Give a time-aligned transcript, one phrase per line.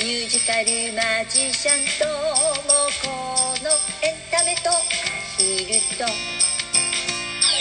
[0.00, 2.14] ミュージカルマジシャンとも
[3.02, 3.08] こ
[3.64, 3.68] の
[4.06, 4.70] エンタメと
[5.36, 6.04] ヒルと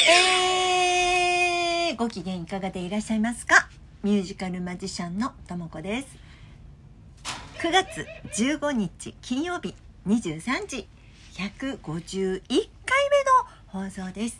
[0.07, 3.67] えー、ご機嫌いかがでいらっしゃいますか？
[4.03, 6.07] ミュージカルマジシャンのともこです。
[7.59, 8.05] 9月
[8.39, 9.73] 15日金曜日
[10.07, 10.87] 23時
[11.33, 12.59] 151回
[13.73, 14.39] 目の放送です。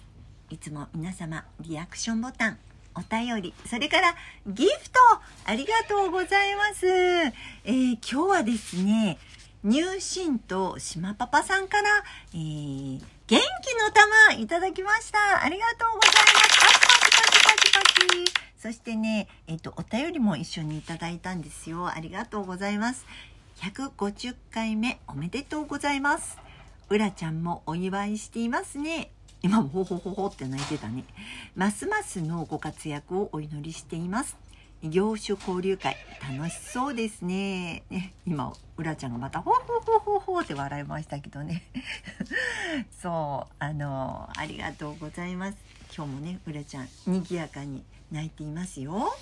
[0.52, 2.58] いつも皆様リアクションボタン
[2.98, 4.16] お便り、それから
[4.48, 5.00] ギフト、
[5.46, 6.88] ありがとうございます。
[6.88, 9.20] えー、今日はですね、
[9.64, 11.90] 入信と島パパさんから、
[12.34, 13.92] えー、元気の
[14.34, 15.44] 玉いただきました。
[15.44, 16.58] ありがとうございます。
[16.58, 18.48] パチパチパチパチパチ。
[18.58, 21.88] そしてね、えっ、ー、と、お便りも一緒にいただいたんですよ。
[21.88, 23.06] ありがとうございます。
[23.58, 26.40] 150回目おめでとうございます。
[26.90, 29.12] うらちゃんもお祝いしていますね。
[29.44, 31.04] 今もほほほほって泣いてたね。
[31.56, 34.36] ますますのご活躍をお祈りしています。
[34.84, 37.84] 業種交流会楽しそうですね。
[37.90, 41.64] ね今、うらちゃんがまたほほほほほって笑いましたけどね。
[43.02, 45.58] そう、あの、ありがとうございます。
[45.96, 49.16] 今日もね、うらちゃん、賑やかに泣いていますよ。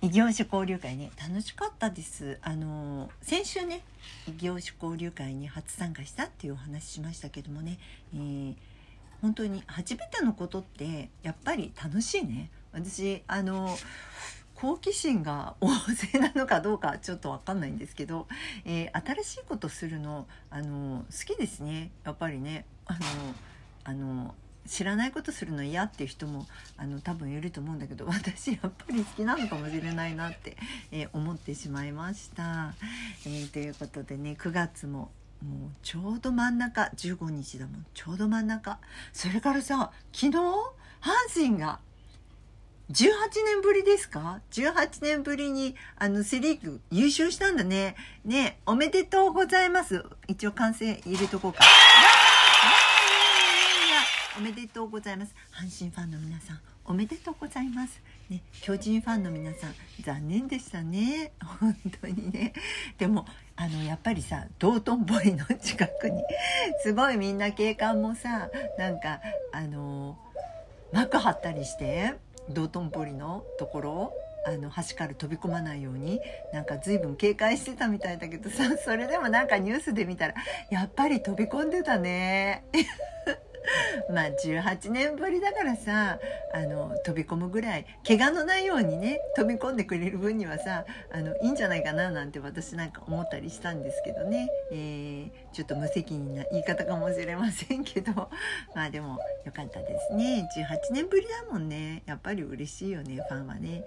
[0.00, 3.82] 異業種交流会ね楽しかったですあの先週ね
[4.26, 7.78] 異業種交流会に初参加したっていうお話しましたけどもね、
[8.12, 8.54] えー
[9.22, 12.50] 本当に初めてのことってやっぱり楽しいね。
[12.72, 13.78] 私あの
[14.54, 18.26] 好奇心が 旺盛なのかどうかちょっと分かんないんですけど、
[18.64, 21.90] えー、新しいことするのあの好きですね。
[22.04, 22.66] やっぱりね。
[22.84, 23.00] あの
[23.84, 24.34] あの
[24.66, 30.56] 知らないことするの嫌っていう人もあの多分いると思うんだけど私やっぱり好きなのかもしれないなって、
[30.92, 32.74] えー、思ってしまいました。
[33.26, 35.10] えー、ということでね9月も
[35.42, 38.78] もうちょうど真ん中15日だもんちょうど真ん中
[39.12, 40.40] それからさ昨日阪
[41.34, 41.80] 神が
[42.90, 43.04] 18
[43.46, 47.96] 年ぶりですか ?18 年ぶりにあのセリーグ優勝したんだね。
[48.24, 50.04] ねおめでとうございます。
[50.28, 51.64] 一応完成入れとこうか。
[54.36, 55.34] おめでとうございます。
[55.52, 58.00] 阪神ファンの皆さん、おめでとうございます。
[58.28, 61.32] ね、巨人ファンの皆さん、残念でしたね。
[61.60, 62.52] 本当にね。
[62.98, 63.26] でも、
[63.56, 66.24] あのやっぱりさ道頓堀の近くに
[66.82, 69.20] すごいみんな警官もさなんか
[69.52, 70.18] あの
[70.92, 72.14] 幕張ったりして
[72.48, 74.12] 道頓堀のところ
[74.44, 76.20] あの橋から飛び込まないように
[76.52, 80.34] なんか随分警戒してたみたいだけどさそれでもなんかニュースで見たら
[80.70, 82.64] やっぱり飛び込んでたね。
[84.12, 86.18] まあ18年ぶりだからさ
[86.52, 98.12] あの飛び込むぐらい怪我のないようにね飛び込んでくれる分にはさあのいいんじゃないかななんて私なんか思ったりしたんですけどね、えー、ちょっと無責任な言い方かもしれませんけど。
[98.74, 100.48] まあでもよかったですね。
[100.56, 102.02] 18年ぶりだもんね。
[102.06, 103.84] やっぱり嬉しいよねファンはね。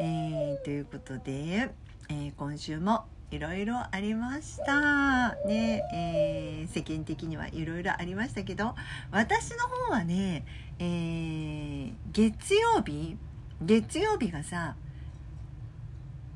[0.00, 1.70] えー、ということで、
[2.08, 5.36] えー、今週もいろいろありました。
[5.46, 8.74] ね、えー、世間的にはいろいろありましたけど
[9.10, 10.44] 私の方はね、
[10.78, 13.16] えー、月曜日
[13.62, 14.76] 月曜日がさ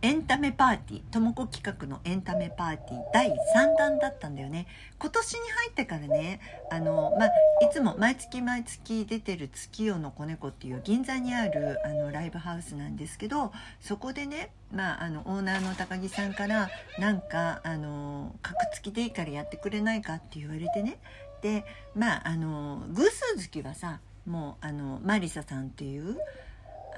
[0.03, 3.34] エンタメパーティー、ともこ企画のエンタメパーティー第3
[3.79, 4.67] 弾だったんだよね。
[4.99, 6.41] 今年に入ってからね、
[6.71, 7.29] あの、まあ、
[7.65, 16.69] いつも毎月毎月出てる月夜の子猫っていう銀座にあるあのライブハウスなんですけど、そこでね、まあ、あの、オーナーの高木さんから、
[16.99, 20.99] なんか、あの、格付きでいいからやってくれないかって言われてね。
[21.41, 21.65] で、
[21.95, 26.19] まあ、あの、偶数月はさ、もう、あの、マリサさんっていう、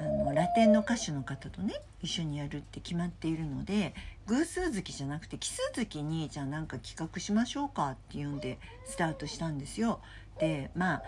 [0.01, 3.95] あのラテンの歌手の方とね一緒にやるって決まっているので
[4.27, 10.01] 偶数月じゃなくて奇数月にじゃあなんか企画しましょうかっていうんでスタートしたんですよ。
[10.39, 11.03] でまあ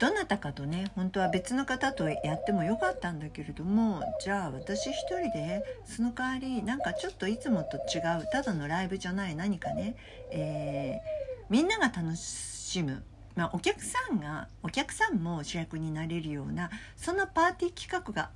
[0.00, 9.96] どなたかとね本当は別の方とやってもよかったんだけれどもじゃあ私一人でその代わりなんかちょっといつもと違うただのライブじゃない何かね、
[10.30, 13.02] えー、みんなが楽しむ
[13.34, 18.30] まあ、お客さんがお客さんも主役になれるようなそんなパーティー企画が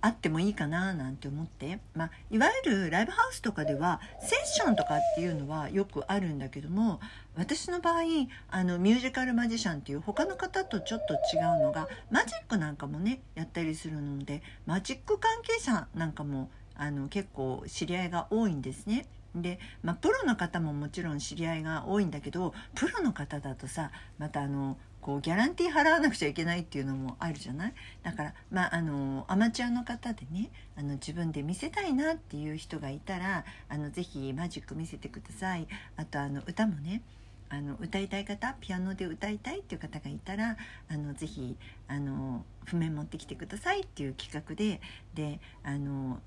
[0.00, 7.00] あってもいいかななんて思って、まあ、いわゆるライブハウスとかではセッションとかっていうのはよくあるんだけども
[7.36, 8.02] 私の場合
[8.50, 19.06] あのミュージカルマジシャンっていう他の方とちょっと違うのがマジックなんかもねやったりするのでマジック関係者なんかもあの結構知り合いが多いんですね。
[19.42, 27.74] で、まあ、プロの方ももちろん知り合いが多いんだけどプロの方だとさまたあのこうギャランティー払わなくちゃいけないっていうのもあるじゃない？
[28.02, 35.68] だからまああのアマチュアの方でねあの自分で見せたいなっていう人がいたらあのぜひマジック見せてください。
[35.96, 37.02] あとあの歌もね
[37.48, 40.56] あの歌いたい方ピアノで歌いたいっていう方がいたら
[40.90, 41.56] あのぜひ
[41.86, 44.82] あの譜面持ってきてくださいっていう企画で
[45.14, 46.18] であの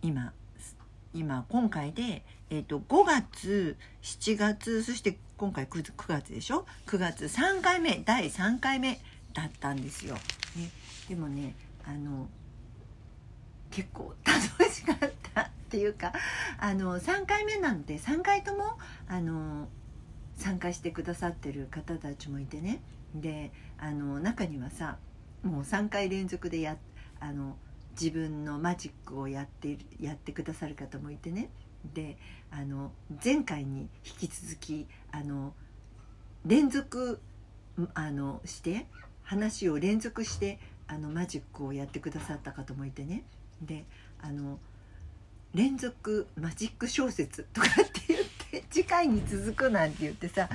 [0.00, 0.32] 今
[1.12, 9.00] 今今回で、えーと、5月7月そして今回 9, 9月でしょ？9月3回目第3回目
[9.34, 10.14] だったんですよ。
[10.56, 10.70] ね、
[11.08, 11.54] でもね
[11.84, 12.28] あの
[13.70, 16.12] 結構楽しかったっていうか
[16.58, 18.78] あの3回目なので3回とも
[19.08, 19.68] あの
[20.36, 22.80] 参加してくださってる方たちもいてね。
[23.14, 24.96] であの中にはさ
[25.42, 26.76] もう3回連続でや
[27.18, 27.56] あの
[28.00, 31.50] 自分のマジックをやってやってくださる方もいてね。
[31.94, 32.16] で
[32.50, 32.92] あの
[33.22, 35.54] 前回に引き続きあの
[36.46, 37.20] 連続
[37.94, 38.86] あのして
[39.22, 43.24] 話を連続してあのマジックをやってくださった方もいてね。
[43.62, 43.84] で
[44.20, 44.58] あの
[45.54, 48.20] 連続マジック小説とかって言っ
[48.50, 50.48] て次回に続くなんて言ってさ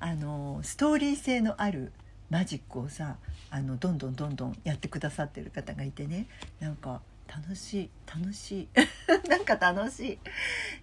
[0.00, 1.92] あのストーリー性のある
[2.32, 3.16] マジックをさ
[3.50, 6.28] あのどんどんどんどんやってくださってる方がいてね。
[6.60, 8.68] なんか楽しい楽しい。
[9.28, 10.18] なんか楽しい。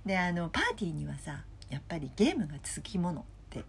[0.05, 3.63] であのパーティーにはさやっぱりゲームがつきものって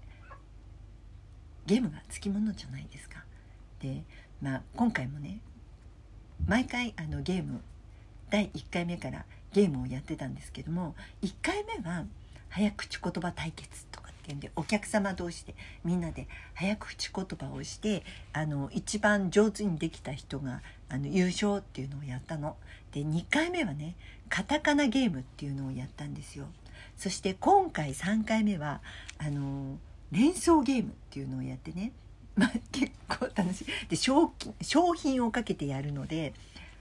[1.64, 3.24] ゲームがつきものじゃないですか。
[3.78, 4.04] で
[4.42, 5.40] まあ今回もね
[6.46, 7.62] 毎回あのゲーム
[8.28, 9.24] 第1回目から
[9.54, 12.04] ゲームをやってたんですけども1回目は
[12.50, 15.54] 早口言葉対決とかっていうんでお客様同士で
[15.84, 22.56] みんなで早口言葉をしてあの一番上手にできた人があの優勝っていうのをやったの。
[22.92, 23.94] で2回目はね
[24.28, 26.46] カタカナゲームっていうのをやったんですよ。
[26.96, 28.80] そして今回3回目は
[29.18, 29.78] あの
[30.12, 31.92] 連想ゲームっていうのをやってね、
[32.36, 36.34] まあ、結構楽しいで商商品をかけてやるので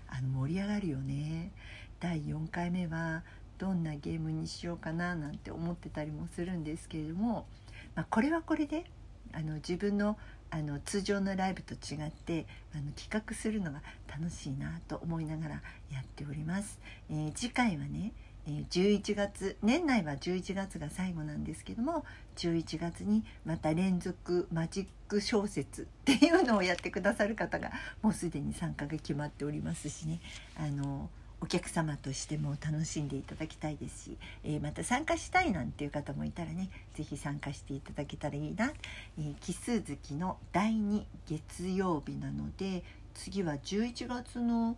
[0.08, 1.52] あの盛り上がるよね。
[2.00, 3.24] 第4回目は
[3.60, 7.46] どんなゲームにしようかななんて思ってたりもするんですけれども、
[7.94, 8.86] まあ、これはこれで
[9.34, 10.18] あの自分の
[10.52, 15.54] あの通常のライブと違ってあの企画するのが楽しいなと思いながら
[15.92, 16.80] やっております。
[17.12, 18.14] えー、次回はね、
[18.48, 22.06] 11月年内は11月が最後なんですけども
[22.38, 27.72] 11月にまた連続マジック小説っていうのをやってくださる方が
[28.02, 30.20] もうすでに参加が決まっておりますしね
[30.58, 31.10] あの
[31.42, 38.72] お客様としても楽しんでいただきたいですし、えー、また参加したいなんていう方もいたらね是非参加していただけたらいいな、
[39.18, 42.84] えー、奇数月の第2月曜日なので
[43.14, 44.76] 次は11月の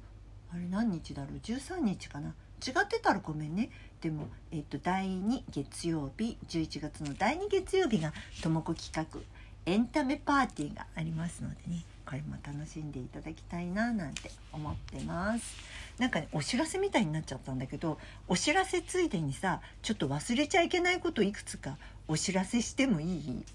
[0.53, 2.35] あれ何日だろう？13日かな？
[2.65, 3.69] 違ってたらごめんね。
[4.01, 9.21] でも、えーと、第2月曜日11月の第2月曜日がともこ企画
[9.65, 11.85] エンタメパーティーがありますのでね。
[12.11, 15.55] これも楽しんでいただきたいななんて思ってます。
[15.97, 17.97] なんかねお知らせみたいになっちゃったんだけど
[18.27, 21.77] お知らせついでにさちょっと忘れちゃいけないこといくつか
[22.09, 23.45] お知らせしてもいい？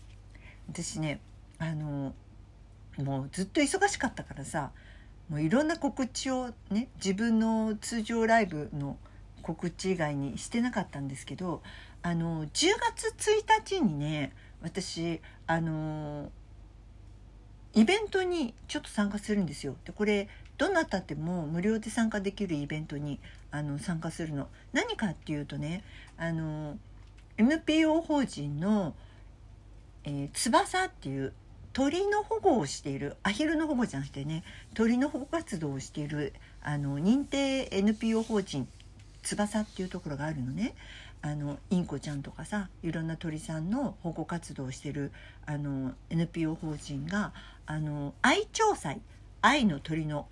[0.73, 1.21] 私ね
[1.59, 2.15] あの
[2.97, 4.71] もうずっと忙しかったからさ
[5.29, 8.97] もういろんな告知をね自分の通常ライブの
[9.43, 11.63] 告知以外にしてなかったんですけど
[12.03, 13.15] あの10月
[13.69, 14.33] 1日にね
[14.63, 16.33] 私あの
[17.77, 19.77] イベントにちょっと参加するんですよ。
[19.85, 23.21] でこれどなたでも無料で参加できるイベントに
[23.51, 24.49] あの参加するの。
[24.73, 25.85] 何かっていうとね
[26.17, 26.79] あの
[27.37, 28.95] NPO 法人の、
[30.05, 31.35] えー、翼っていう
[31.75, 34.43] 鳥の保護をしているアヒルの保護じゃなくてね
[34.73, 36.33] 鳥の保護活動をしている
[36.63, 38.67] あの認定 NPO 法人
[39.23, 40.75] 翼っていうところがあるのね。
[41.27, 45.11] あのインコちゃんとかさいろんな鳥さんの保護活動をしてる
[45.45, 47.33] あの NPO 法人が
[47.67, 49.01] あの愛鳥祭
[49.43, 50.29] 愛の鳥の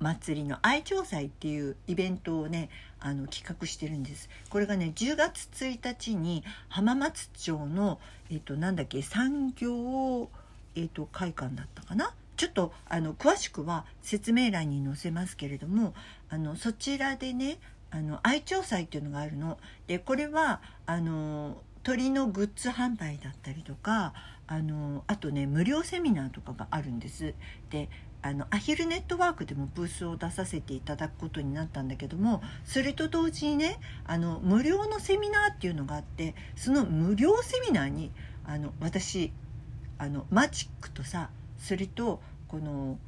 [0.00, 2.68] 祭りの愛鳥祭っていうイベントをね
[3.00, 4.28] あの企画してるんです。
[4.50, 7.98] これがね10月1日に浜松町の
[8.30, 10.28] えっ、となんだっけ産業
[10.74, 12.12] えっ、と会館だったかな？
[12.36, 15.94] ちょっとあの詳しくは説明欄に載せますけれども
[16.28, 17.58] あのそちらでね
[17.94, 19.56] あの愛鳥祭っていうのがあるの。
[19.86, 24.14] でこれはあの鳥のグッズ販売だったりとか
[24.48, 27.34] あのあとね無料セミナーとかがあるんです。
[27.70, 27.88] で
[28.20, 38.10] あのアヒルネットワークでもブースを出させていただくことになったんだけどもそれと同時にねあの無料のセミナーっていうのがあってその無料セミナーに
[38.44, 39.30] あの私
[39.98, 42.98] あのマジックとさそれとこの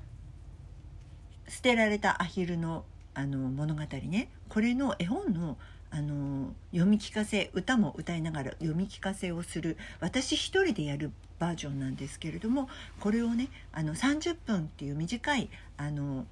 [1.49, 5.59] 捨てられたアヒルのあの物語ねこれの絵本の
[5.91, 16.25] あの読み聞かせ歌も歌いながら読み聞かせをする私一人でやるバージョンなんですけれどもこれをねあの30分っていう短いあの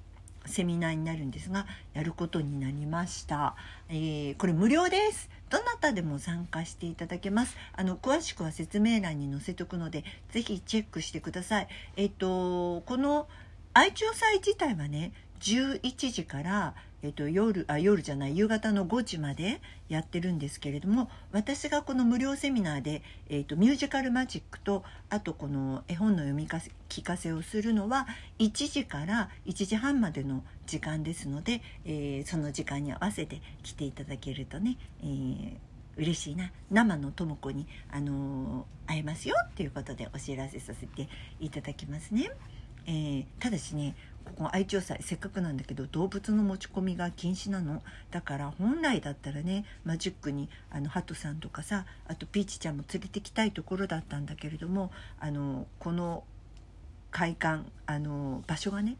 [0.47, 3.55] セミナーになるんですがやることになりました、
[3.89, 5.29] えー、これ無料です。
[5.51, 7.55] どなたでも参加していただけます。
[7.73, 11.67] あの詳しくは説明欄に載せておくのでぜひチェックしてください。
[11.95, 13.27] えっ、ー、とこの
[13.75, 16.73] 愛鳥祭自体はね11時から、
[17.05, 28.07] ええーと、夜あ夜じゃない夕方の5時までやってるんですけれども私がこの無料セミナーで、えーと、ミュージカルマジックとあとこの絵本の読み聞かせをするのは
[28.39, 35.57] 1時から1時半までの時間ですので、えー、その時間に合わせて来ていただけるとね、えー
[35.97, 41.07] 嬉しいな生のとも子に、あのー、会えますよっていうことでお知らせさせて
[41.39, 42.29] いただきますね。
[42.85, 43.95] えー、ただしね
[44.25, 47.81] ここ愛鳥祭せっかくなんだけど動物の持ち込みが禁止なの？
[48.11, 56.23] だから本来だったらねマジックにあのハトさんとかさあとピーチちゃんも連れてきたいところだったんだけれどもあのこの
[57.11, 58.97] 会館あの場所がね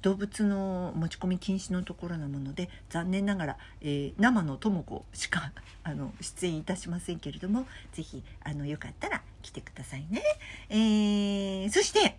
[0.00, 5.52] 動物の持ち込み禁止のところなもので残念ながら、えー、生のとも子しか
[5.84, 10.22] あの出演いたしませんけれども是非あのよかったら来てくださいね。
[10.68, 12.18] えー、そして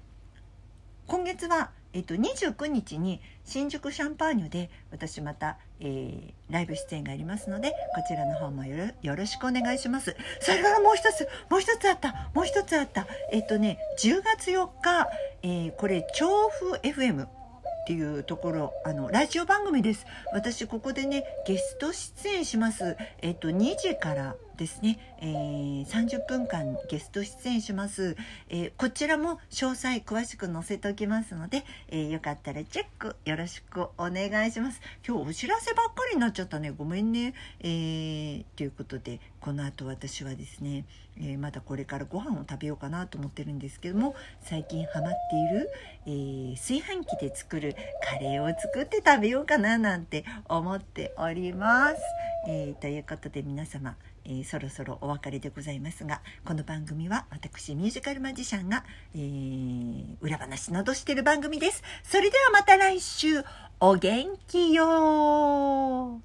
[1.07, 7.75] 今月は、えっと、29日に新宿シャンパーニュで私また、えー、ライブ出演がありますのでこ
[8.07, 10.15] ちらの方もよろしくお願いします。
[10.39, 13.07] それからもう一つもう一つあったもう一つあった。
[13.31, 15.07] えっとね10月4日、
[15.43, 17.29] えー、これ調布 FM っ
[17.85, 20.05] ていうところあのラジオ番組です。
[20.33, 22.97] 私ここでねゲスト出演します。
[23.21, 28.15] えっと2時からですね、えー、30分間ゲスト出演します、
[28.49, 34.81] えー、こちらも詳細詳しく載せておきますので、えー、よかったらチェックよろしくお願いします。
[35.07, 36.71] 今日お知らせばっかりになっちゃったね。
[36.71, 37.33] ごめんね。
[37.61, 40.85] えー、ということでこの後私はですね、
[41.19, 45.69] えまだこれからご飯を食べようかなと思ってるんですけども最近ハマっている、
[46.53, 51.95] え炊飯器で作るカレーを作って食べようかななんて思っております、
[52.47, 58.83] えということで皆様えー、そろそろお別れでございますがこの番組は私ミュージカルマジシャンが、
[59.15, 61.83] えー、裏話などしてる番組です。
[62.03, 63.43] それではまた来週
[63.79, 66.21] お元気よ